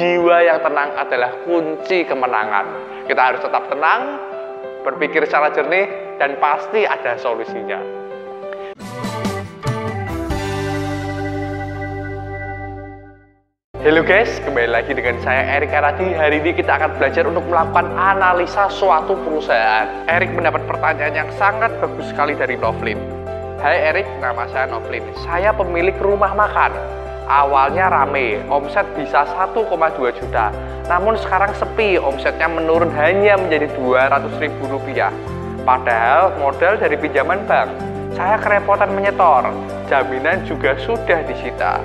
[0.00, 2.64] jiwa yang tenang adalah kunci kemenangan.
[3.04, 4.16] Kita harus tetap tenang,
[4.80, 7.76] berpikir secara jernih, dan pasti ada solusinya.
[13.80, 16.16] Halo guys, kembali lagi dengan saya Erik Aradi.
[16.16, 19.84] Hari ini kita akan belajar untuk melakukan analisa suatu perusahaan.
[20.08, 23.00] Erik mendapat pertanyaan yang sangat bagus sekali dari Novlin.
[23.60, 25.04] Hai Erik, nama saya Novlin.
[25.28, 26.72] Saya pemilik rumah makan.
[27.30, 29.54] Awalnya rame, omset bisa 1,2
[30.18, 30.50] juta.
[30.90, 35.14] Namun sekarang sepi, omsetnya menurun hanya menjadi 200 ribu rupiah.
[35.62, 37.70] Padahal modal dari pinjaman bank.
[38.18, 39.46] Saya kerepotan menyetor,
[39.86, 41.78] jaminan juga sudah disita.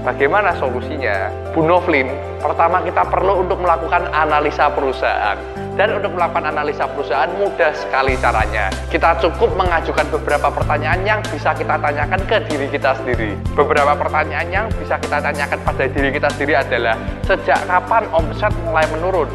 [0.00, 1.28] Bagaimana solusinya?
[1.52, 2.08] Bu Novlin,
[2.40, 5.36] pertama kita perlu untuk melakukan analisa perusahaan.
[5.76, 8.72] Dan untuk melakukan analisa perusahaan mudah sekali caranya.
[8.88, 13.36] Kita cukup mengajukan beberapa pertanyaan yang bisa kita tanyakan ke diri kita sendiri.
[13.52, 16.96] Beberapa pertanyaan yang bisa kita tanyakan pada diri kita sendiri adalah
[17.28, 19.28] sejak kapan omset mulai menurun?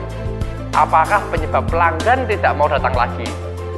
[0.74, 3.30] Apakah penyebab pelanggan tidak mau datang lagi?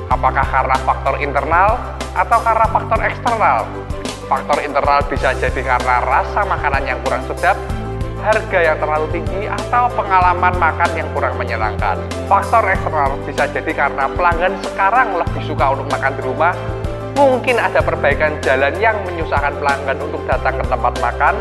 [0.08, 1.76] Apakah karena faktor internal
[2.16, 3.68] atau karena faktor eksternal?
[4.32, 7.60] Faktor internal bisa jadi karena rasa makanan yang kurang sedap,
[8.24, 12.00] harga yang terlalu tinggi, atau pengalaman makan yang kurang menyenangkan.
[12.32, 16.56] Faktor eksternal bisa jadi karena pelanggan sekarang lebih suka untuk makan di rumah,
[17.20, 21.36] mungkin ada perbaikan jalan yang menyusahkan pelanggan untuk datang ke tempat makan,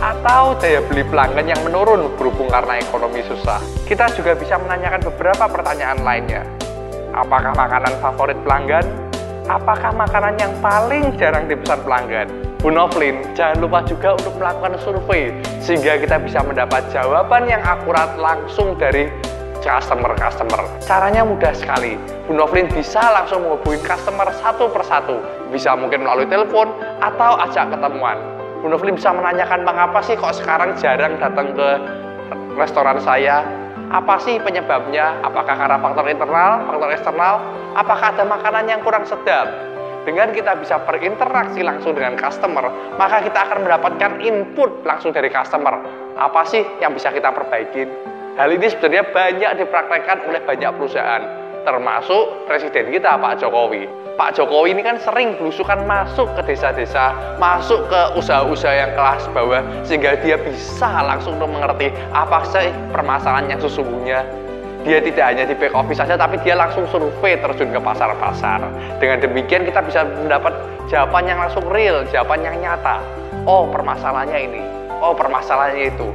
[0.00, 3.60] atau daya beli pelanggan yang menurun berhubung karena ekonomi susah.
[3.84, 6.46] Kita juga bisa menanyakan beberapa pertanyaan lainnya.
[7.12, 8.86] Apakah makanan favorit pelanggan?
[9.50, 12.30] Apakah makanan yang paling jarang dipesan pelanggan?
[12.62, 18.14] Bu Novlin, jangan lupa juga untuk melakukan survei sehingga kita bisa mendapat jawaban yang akurat
[18.14, 19.10] langsung dari
[19.58, 20.60] customer-customer.
[20.84, 21.98] Caranya mudah sekali.
[22.30, 25.18] Bu Novlin bisa langsung menghubungi customer satu persatu.
[25.50, 26.70] Bisa mungkin melalui telepon
[27.02, 28.16] atau ajak ketemuan.
[28.60, 31.68] Bu Novlin bisa menanyakan mengapa sih kok sekarang jarang datang ke
[32.60, 33.40] restoran saya,
[33.90, 35.18] apa sih penyebabnya?
[35.26, 37.34] Apakah karena faktor internal, faktor eksternal?
[37.74, 39.50] Apakah ada makanan yang kurang sedap?
[40.06, 45.76] Dengan kita bisa berinteraksi langsung dengan customer, maka kita akan mendapatkan input langsung dari customer.
[46.16, 47.84] Apa sih yang bisa kita perbaiki?
[48.38, 51.22] Hal ini sebenarnya banyak dipraktekkan oleh banyak perusahaan,
[51.64, 53.84] termasuk presiden kita Pak Jokowi.
[54.16, 59.64] Pak Jokowi ini kan sering belusukan masuk ke desa-desa, masuk ke usaha-usaha yang kelas bawah,
[59.80, 64.20] sehingga dia bisa langsung mengerti apa sih permasalahan yang sesungguhnya.
[64.84, 68.64] Dia tidak hanya di back office saja, tapi dia langsung survei terjun ke pasar-pasar.
[68.96, 70.52] Dengan demikian kita bisa mendapat
[70.88, 73.00] jawaban yang langsung real, jawaban yang nyata.
[73.48, 74.60] Oh permasalahannya ini,
[75.00, 76.08] oh permasalahannya itu.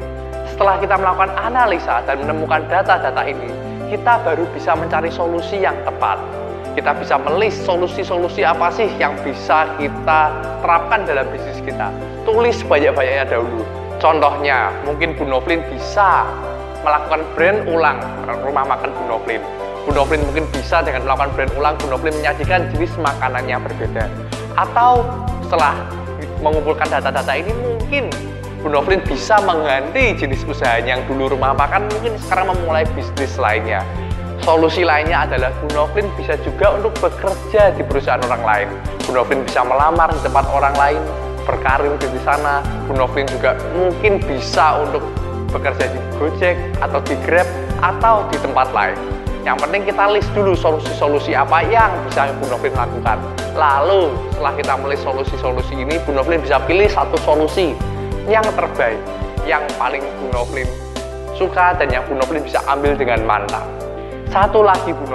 [0.50, 3.50] Setelah kita melakukan analisa dan menemukan data-data ini,
[3.96, 6.20] kita baru bisa mencari solusi yang tepat
[6.76, 11.88] kita bisa melis solusi-solusi apa sih yang bisa kita terapkan dalam bisnis kita.
[12.28, 13.64] Tulis banyak-banyaknya dahulu.
[13.96, 16.28] Contohnya, mungkin Bu Novlin bisa
[16.84, 17.98] melakukan brand ulang
[18.44, 19.40] rumah makan Bu Novlin.
[19.88, 24.12] Bu Novlin mungkin bisa dengan melakukan brand ulang, Bu Novlin menyajikan jenis makanan yang berbeda.
[24.60, 25.08] Atau
[25.48, 25.80] setelah
[26.44, 28.12] mengumpulkan data-data ini mungkin
[28.66, 33.86] Bu Novlin bisa mengganti jenis usaha yang dulu rumah makan mungkin sekarang memulai bisnis lainnya
[34.42, 38.68] Solusi lainnya adalah Bu Novlin bisa juga untuk bekerja di perusahaan orang lain.
[39.06, 40.98] Bu Novlin bisa melamar di tempat orang lain,
[41.46, 42.66] berkarir di sana.
[42.90, 45.06] Bu Novlin juga mungkin bisa untuk
[45.54, 47.46] bekerja di Gojek atau di Grab
[47.86, 48.98] atau di tempat lain.
[49.46, 53.22] Yang penting kita list dulu solusi-solusi apa yang bisa Bu Novlin lakukan.
[53.54, 57.78] Lalu setelah kita melihat solusi-solusi ini, Bu Novlin bisa pilih satu solusi
[58.26, 59.02] yang terbaik,
[59.46, 60.34] yang paling Bu
[61.38, 63.66] suka dan yang Bu bisa ambil dengan mantap.
[64.34, 65.06] Satu lagi Bu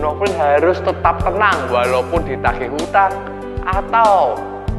[0.00, 3.12] Novlin harus tetap tenang walaupun ditagih hutang
[3.62, 4.34] atau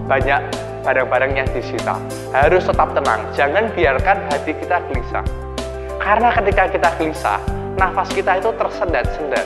[0.09, 0.42] banyak
[0.82, 1.96] barang-barang yang disita.
[2.34, 5.24] Harus tetap tenang, jangan biarkan hati kita gelisah.
[6.02, 7.40] Karena ketika kita gelisah,
[7.78, 9.46] nafas kita itu tersendat-sendat.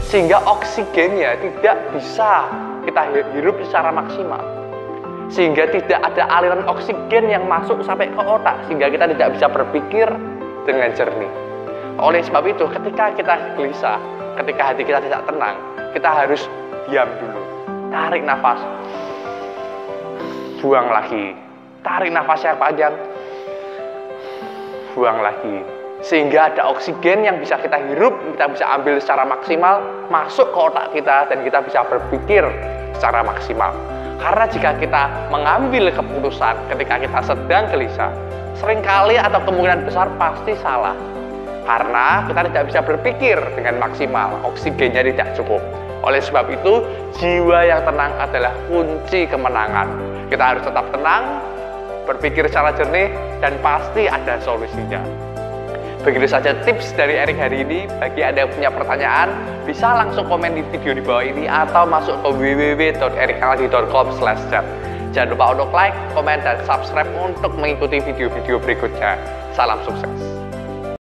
[0.00, 2.48] Sehingga oksigennya tidak bisa
[2.82, 3.02] kita
[3.36, 4.59] hirup secara maksimal.
[5.30, 8.66] Sehingga tidak ada aliran oksigen yang masuk sampai ke otak.
[8.66, 10.06] Sehingga kita tidak bisa berpikir
[10.66, 11.30] dengan jernih.
[12.02, 13.98] Oleh sebab itu, ketika kita gelisah,
[14.42, 15.56] ketika hati kita tidak tenang,
[15.94, 16.42] kita harus
[16.90, 17.40] diam dulu.
[17.94, 18.60] Tarik nafas.
[20.58, 21.34] Buang lagi.
[21.86, 22.94] Tarik nafas yang panjang.
[24.92, 25.62] Buang lagi.
[26.00, 30.86] Sehingga ada oksigen yang bisa kita hirup, kita bisa ambil secara maksimal, masuk ke otak
[30.96, 32.40] kita, dan kita bisa berpikir
[32.96, 33.76] secara maksimal.
[34.20, 35.02] Karena jika kita
[35.32, 38.12] mengambil keputusan ketika kita sedang gelisah,
[38.60, 40.92] sering kali atau kemungkinan besar pasti salah
[41.64, 45.62] karena kita tidak bisa berpikir dengan maksimal, oksigennya tidak cukup.
[46.04, 46.84] Oleh sebab itu,
[47.20, 49.88] jiwa yang tenang adalah kunci kemenangan.
[50.32, 51.22] Kita harus tetap tenang,
[52.08, 55.29] berpikir secara jernih, dan pasti ada solusinya.
[56.00, 57.84] Begitu saja tips dari Erik hari ini.
[58.00, 59.28] Bagi Anda yang punya pertanyaan,
[59.68, 64.06] bisa langsung komen di video di bawah ini atau masuk ke www.erikaladi.com
[64.48, 64.64] chat.
[65.12, 69.20] Jangan lupa untuk like, komen, dan subscribe untuk mengikuti video-video berikutnya.
[69.52, 70.39] Salam sukses.